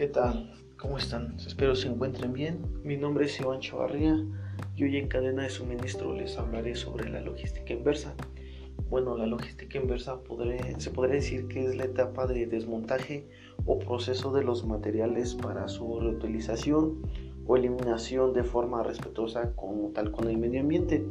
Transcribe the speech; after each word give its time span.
¿Qué 0.00 0.08
tal? 0.08 0.50
¿Cómo 0.78 0.96
están? 0.96 1.36
Espero 1.46 1.74
se 1.74 1.86
encuentren 1.86 2.32
bien. 2.32 2.62
Mi 2.82 2.96
nombre 2.96 3.26
es 3.26 3.38
Iván 3.38 3.60
Chavarría 3.60 4.16
y 4.74 4.84
hoy 4.84 4.96
en 4.96 5.08
cadena 5.08 5.42
de 5.42 5.50
suministro 5.50 6.14
les 6.14 6.38
hablaré 6.38 6.74
sobre 6.74 7.10
la 7.10 7.20
logística 7.20 7.74
inversa. 7.74 8.14
Bueno, 8.88 9.14
la 9.18 9.26
logística 9.26 9.76
inversa 9.76 10.18
se 10.78 10.90
podría 10.90 11.14
decir 11.16 11.48
que 11.48 11.66
es 11.66 11.76
la 11.76 11.84
etapa 11.84 12.26
de 12.26 12.46
desmontaje 12.46 13.28
o 13.66 13.78
proceso 13.78 14.32
de 14.32 14.42
los 14.42 14.64
materiales 14.64 15.34
para 15.34 15.68
su 15.68 16.00
reutilización 16.00 17.02
o 17.46 17.58
eliminación 17.58 18.32
de 18.32 18.44
forma 18.44 18.82
respetuosa 18.82 19.54
como 19.54 19.90
tal 19.90 20.12
con 20.12 20.30
el 20.30 20.38
medio 20.38 20.62
ambiente. 20.62 21.04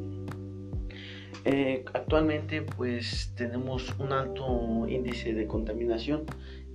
Eh, 1.46 1.86
actualmente 1.94 2.64
pues 2.64 3.34
tenemos 3.38 3.96
un 4.00 4.14
alto 4.14 4.88
índice 4.88 5.36
de 5.36 5.46
contaminación 5.46 6.26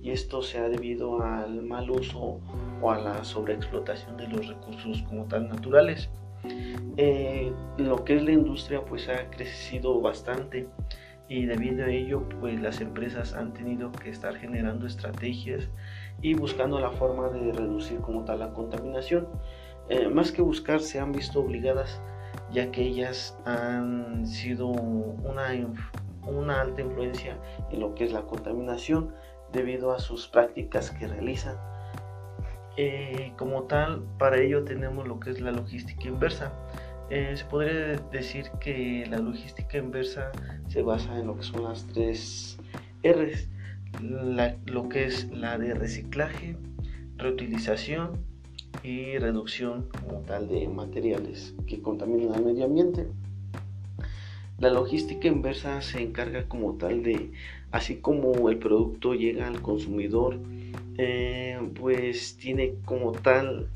y 0.05 0.11
esto 0.11 0.43
se 0.43 0.59
ha 0.59 0.69
debido 0.69 1.23
al 1.23 1.63
mal 1.63 1.89
uso 1.89 2.39
o 2.79 2.91
a 2.91 2.99
la 2.99 3.23
sobreexplotación 3.23 4.17
de 4.17 4.27
los 4.27 4.47
recursos 4.47 5.01
como 5.09 5.25
tal 5.25 5.49
naturales. 5.49 6.11
Eh, 6.95 7.51
lo 7.77 8.05
que 8.05 8.17
es 8.17 8.23
la 8.23 8.33
industria 8.33 8.85
pues 8.85 9.09
ha 9.09 9.31
crecido 9.31 9.99
bastante 10.01 10.69
y 11.27 11.47
debido 11.47 11.85
a 11.85 11.89
ello 11.89 12.21
pues 12.39 12.61
las 12.61 12.81
empresas 12.81 13.33
han 13.33 13.53
tenido 13.53 13.91
que 13.91 14.11
estar 14.11 14.35
generando 14.35 14.85
estrategias 14.85 15.69
y 16.21 16.35
buscando 16.35 16.79
la 16.79 16.91
forma 16.91 17.29
de 17.29 17.51
reducir 17.51 17.97
como 18.01 18.25
tal 18.25 18.41
la 18.41 18.53
contaminación. 18.53 19.27
Eh, 19.89 20.07
más 20.07 20.31
que 20.31 20.43
buscar 20.43 20.81
se 20.81 20.99
han 20.99 21.13
visto 21.13 21.39
obligadas 21.39 21.99
ya 22.51 22.69
que 22.69 22.83
ellas 22.83 23.39
han 23.45 24.27
sido 24.27 24.67
una, 24.67 25.47
una 26.27 26.61
alta 26.61 26.81
influencia 26.81 27.39
en 27.71 27.79
lo 27.79 27.95
que 27.95 28.03
es 28.03 28.13
la 28.13 28.21
contaminación 28.21 29.11
debido 29.51 29.91
a 29.91 29.99
sus 29.99 30.27
prácticas 30.27 30.91
que 30.91 31.07
realizan. 31.07 31.57
Eh, 32.77 33.31
como 33.37 33.63
tal, 33.63 34.03
para 34.19 34.41
ello 34.41 34.63
tenemos 34.63 35.07
lo 35.07 35.19
que 35.19 35.31
es 35.31 35.39
la 35.39 35.51
logística 35.51 36.07
inversa. 36.07 36.51
Eh, 37.09 37.33
se 37.35 37.45
podría 37.45 37.97
decir 38.11 38.49
que 38.59 39.05
la 39.09 39.19
logística 39.19 39.77
inversa 39.77 40.31
se 40.67 40.81
basa 40.81 41.17
en 41.19 41.27
lo 41.27 41.37
que 41.37 41.43
son 41.43 41.63
las 41.63 41.85
tres 41.87 42.57
R's, 43.03 43.47
lo 44.65 44.89
que 44.89 45.05
es 45.05 45.29
la 45.31 45.57
de 45.57 45.73
reciclaje, 45.73 46.57
reutilización 47.17 48.25
y 48.83 49.17
reducción 49.17 49.87
como 50.01 50.19
tal 50.21 50.47
de 50.47 50.67
materiales 50.67 51.55
que 51.67 51.81
contaminan 51.81 52.33
al 52.33 52.45
medio 52.45 52.65
ambiente. 52.65 53.07
La 54.57 54.69
logística 54.69 55.27
inversa 55.27 55.81
se 55.81 56.01
encarga 56.01 56.47
como 56.47 56.75
tal 56.75 57.03
de, 57.03 57.31
así 57.71 57.97
como 57.97 58.49
el 58.49 58.57
producto 58.57 59.13
llega 59.13 59.47
al 59.47 59.61
consumidor, 59.61 60.39
eh, 60.97 61.59
pues 61.77 62.37
tiene 62.37 62.75
como 62.85 63.11
tal 63.11 63.67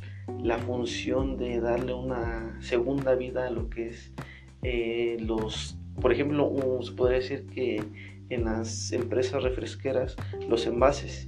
la 0.42 0.58
función 0.58 1.38
de 1.38 1.60
darle 1.60 1.94
una 1.94 2.58
segunda 2.62 3.16
vida 3.16 3.48
a 3.48 3.50
lo 3.50 3.70
que 3.70 3.90
es 3.90 4.12
eh, 4.62 5.18
los, 5.20 5.78
por 6.02 6.14
ejemplo, 6.14 6.50
se 6.82 6.92
podría 6.94 7.20
decir 7.20 7.46
que 7.48 7.84
en 8.30 8.46
las 8.46 8.92
empresas 8.92 9.44
refresqueras 9.44 10.16
los 10.48 10.66
envases. 10.66 11.28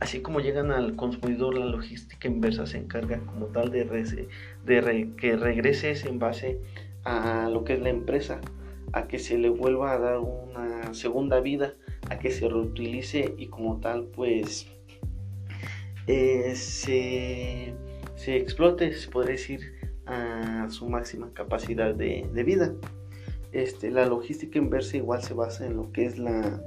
Así 0.00 0.20
como 0.20 0.40
llegan 0.40 0.70
al 0.70 0.96
consumidor, 0.96 1.56
la 1.56 1.66
logística 1.66 2.28
inversa 2.28 2.66
se 2.66 2.78
encarga 2.78 3.18
como 3.20 3.46
tal 3.46 3.70
de, 3.70 3.84
de 4.64 5.10
que 5.16 5.36
regrese 5.36 5.90
ese 5.90 6.08
envase 6.08 6.58
a 7.04 7.48
lo 7.50 7.64
que 7.64 7.74
es 7.74 7.80
la 7.80 7.90
empresa, 7.90 8.40
a 8.92 9.06
que 9.06 9.18
se 9.18 9.38
le 9.38 9.48
vuelva 9.48 9.92
a 9.92 9.98
dar 9.98 10.18
una 10.18 10.94
segunda 10.94 11.40
vida, 11.40 11.74
a 12.10 12.18
que 12.18 12.30
se 12.30 12.48
reutilice 12.48 13.34
y 13.36 13.46
como 13.46 13.80
tal 13.80 14.04
pues 14.04 14.66
eh, 16.06 16.52
se, 16.56 18.36
explote, 18.36 18.94
se 18.94 19.08
podría 19.08 19.32
decir, 19.32 19.74
a 20.06 20.66
su 20.70 20.88
máxima 20.88 21.32
capacidad 21.32 21.94
de, 21.94 22.44
vida. 22.44 22.74
Este, 23.52 23.90
la 23.90 24.06
logística 24.06 24.58
inversa 24.58 24.96
igual 24.96 25.22
se 25.22 25.32
basa 25.32 25.66
en 25.66 25.76
lo 25.76 25.92
que 25.92 26.06
es 26.06 26.18
la, 26.18 26.60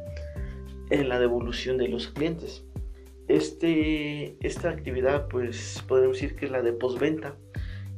en 0.89 1.09
la 1.09 1.19
devolución 1.19 1.77
de 1.77 1.87
los 1.87 2.07
clientes. 2.07 2.63
Este, 3.27 4.37
esta 4.39 4.69
actividad, 4.69 5.27
pues 5.27 5.83
podemos 5.87 6.19
decir 6.19 6.35
que 6.35 6.45
es 6.45 6.51
la 6.51 6.61
de 6.61 6.71
postventa, 6.71 7.35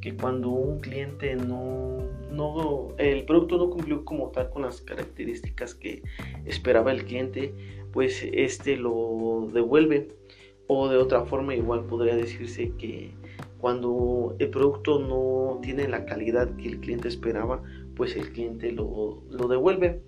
que 0.00 0.16
cuando 0.16 0.48
un 0.48 0.80
cliente 0.80 1.36
no, 1.36 1.98
no, 2.30 2.88
el 2.98 3.24
producto 3.24 3.58
no 3.58 3.70
cumplió 3.70 4.04
como 4.04 4.30
tal 4.30 4.50
con 4.50 4.62
las 4.62 4.80
características 4.80 5.74
que 5.74 6.02
esperaba 6.46 6.92
el 6.92 7.04
cliente, 7.04 7.54
pues 7.92 8.26
este 8.32 8.76
lo 8.76 9.48
devuelve. 9.52 10.08
O 10.66 10.88
de 10.88 10.96
otra 10.98 11.24
forma, 11.24 11.54
igual 11.54 11.84
podría 11.84 12.14
decirse 12.14 12.72
que 12.78 13.12
cuando 13.58 14.36
el 14.38 14.50
producto 14.50 15.00
no 15.00 15.58
tiene 15.60 15.88
la 15.88 16.06
calidad 16.06 16.54
que 16.56 16.68
el 16.68 16.80
cliente 16.80 17.08
esperaba, 17.08 17.62
pues 17.96 18.16
el 18.16 18.32
cliente 18.32 18.72
lo, 18.72 19.22
lo 19.30 19.48
devuelve. 19.48 20.00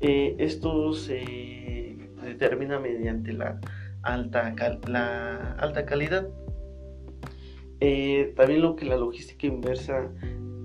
Eh, 0.00 0.36
esto 0.38 0.92
se 0.92 1.96
determina 2.22 2.78
mediante 2.78 3.32
la 3.32 3.60
alta, 4.02 4.54
la 4.88 5.52
alta 5.58 5.84
calidad. 5.84 6.28
Eh, 7.86 8.32
también 8.34 8.62
lo 8.62 8.76
que 8.76 8.86
la 8.86 8.96
logística 8.96 9.46
inversa 9.46 10.10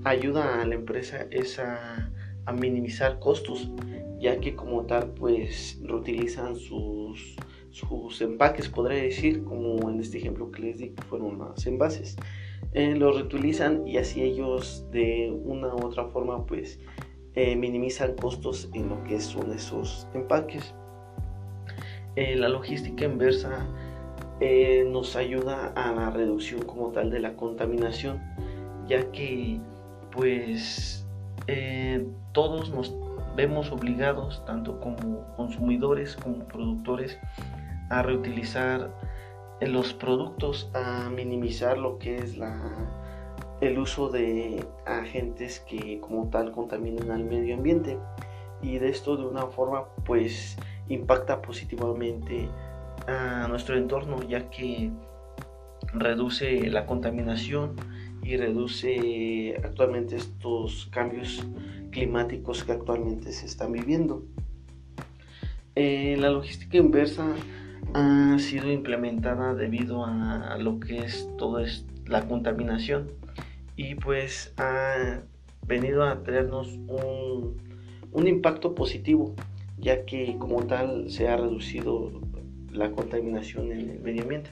ayuda 0.05 0.61
a 0.61 0.65
la 0.65 0.75
empresa 0.75 1.27
es 1.31 1.59
a, 1.59 2.09
minimizar 2.57 3.19
costos, 3.19 3.69
ya 4.19 4.39
que 4.39 4.55
como 4.55 4.85
tal 4.85 5.13
pues 5.15 5.79
reutilizan 5.83 6.55
sus, 6.55 7.35
sus 7.71 8.21
empaques, 8.21 8.69
podría 8.69 9.03
decir, 9.03 9.43
como 9.43 9.89
en 9.89 9.99
este 9.99 10.17
ejemplo 10.17 10.49
que 10.49 10.61
les 10.61 10.77
di 10.77 10.89
que 10.91 11.03
fueron 11.03 11.37
los 11.39 11.67
envases. 11.67 12.15
Eh, 12.71 12.95
los 12.95 13.17
reutilizan 13.17 13.85
y 13.85 13.97
así 13.97 14.23
ellos 14.23 14.85
de 14.91 15.37
una 15.43 15.75
u 15.75 15.87
otra 15.87 16.05
forma 16.05 16.45
pues 16.45 16.79
eh, 17.35 17.57
minimizan 17.57 18.15
costos 18.15 18.69
en 18.73 18.87
lo 18.87 19.03
que 19.03 19.19
son 19.19 19.51
esos 19.51 20.07
empaques. 20.13 20.73
Eh, 22.15 22.37
la 22.37 22.47
logística 22.47 23.03
inversa 23.03 23.67
eh, 24.39 24.85
nos 24.89 25.15
ayuda 25.15 25.73
a 25.75 25.91
la 25.91 26.09
reducción 26.09 26.61
como 26.63 26.91
tal 26.91 27.09
de 27.09 27.19
la 27.19 27.35
contaminación, 27.35 28.21
ya 28.87 29.11
que 29.11 29.59
pues 30.11 31.05
eh, 31.47 32.05
todos 32.31 32.69
nos 32.71 32.95
vemos 33.35 33.71
obligados, 33.71 34.43
tanto 34.45 34.79
como 34.79 35.25
consumidores 35.35 36.15
como 36.15 36.45
productores, 36.47 37.17
a 37.89 38.01
reutilizar 38.01 38.91
los 39.61 39.93
productos, 39.93 40.69
a 40.73 41.09
minimizar 41.09 41.77
lo 41.77 41.99
que 41.99 42.17
es 42.17 42.37
la, 42.37 42.55
el 43.61 43.77
uso 43.77 44.09
de 44.09 44.65
agentes 44.85 45.59
que 45.61 45.99
como 45.99 46.29
tal 46.29 46.51
contaminan 46.51 47.11
al 47.11 47.23
medio 47.23 47.55
ambiente. 47.55 47.97
Y 48.61 48.77
de 48.77 48.89
esto 48.89 49.15
de 49.15 49.25
una 49.25 49.47
forma 49.47 49.85
pues 50.05 50.57
impacta 50.87 51.41
positivamente 51.41 52.49
nuestro 53.47 53.77
entorno 53.77 54.21
ya 54.27 54.49
que 54.49 54.91
reduce 55.93 56.69
la 56.69 56.85
contaminación 56.85 57.75
y 58.23 58.37
reduce 58.37 59.55
actualmente 59.63 60.15
estos 60.15 60.87
cambios 60.91 61.45
climáticos 61.91 62.63
que 62.63 62.73
actualmente 62.73 63.31
se 63.31 63.45
están 63.45 63.71
viviendo. 63.71 64.23
Eh, 65.75 66.17
la 66.19 66.29
logística 66.29 66.77
inversa 66.77 67.35
ha 67.93 68.35
sido 68.39 68.71
implementada 68.71 69.55
debido 69.55 70.05
a, 70.05 70.57
lo 70.57 70.79
que 70.79 70.99
es 70.99 71.27
toda 71.37 71.63
la 72.05 72.27
contaminación 72.27 73.11
y 73.75 73.95
pues 73.95 74.53
ha 74.57 75.21
venido 75.65 76.03
a 76.03 76.21
traernos 76.23 76.67
un, 76.87 77.57
un 78.11 78.27
impacto 78.27 78.75
positivo 78.75 79.35
ya 79.77 80.05
que 80.05 80.35
como 80.37 80.65
tal 80.67 81.09
se 81.09 81.29
ha 81.29 81.37
reducido 81.37 82.11
la 82.71 82.91
contaminación 82.91 83.71
en 83.71 83.89
el 83.89 83.99
medio 83.99 84.23
ambiente. 84.23 84.51